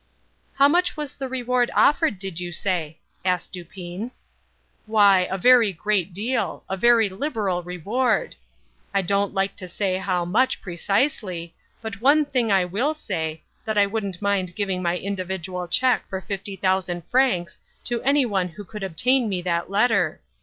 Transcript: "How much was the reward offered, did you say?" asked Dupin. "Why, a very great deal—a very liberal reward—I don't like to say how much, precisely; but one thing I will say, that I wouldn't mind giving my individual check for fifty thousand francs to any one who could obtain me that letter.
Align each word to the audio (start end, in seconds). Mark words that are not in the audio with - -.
"How 0.55 0.67
much 0.67 0.97
was 0.97 1.13
the 1.15 1.29
reward 1.29 1.69
offered, 1.75 2.17
did 2.17 2.39
you 2.39 2.51
say?" 2.51 2.97
asked 3.23 3.51
Dupin. 3.53 4.09
"Why, 4.87 5.27
a 5.29 5.37
very 5.37 5.71
great 5.71 6.11
deal—a 6.11 6.75
very 6.75 7.07
liberal 7.07 7.61
reward—I 7.61 9.03
don't 9.03 9.35
like 9.35 9.55
to 9.57 9.67
say 9.67 9.97
how 9.99 10.25
much, 10.25 10.59
precisely; 10.59 11.53
but 11.83 12.01
one 12.01 12.25
thing 12.25 12.51
I 12.51 12.65
will 12.65 12.95
say, 12.95 13.43
that 13.63 13.77
I 13.77 13.85
wouldn't 13.85 14.23
mind 14.23 14.55
giving 14.55 14.81
my 14.81 14.97
individual 14.97 15.67
check 15.67 16.07
for 16.09 16.19
fifty 16.19 16.55
thousand 16.55 17.03
francs 17.11 17.59
to 17.83 18.01
any 18.01 18.25
one 18.25 18.47
who 18.49 18.63
could 18.65 18.81
obtain 18.81 19.29
me 19.29 19.43
that 19.43 19.69
letter. 19.69 20.19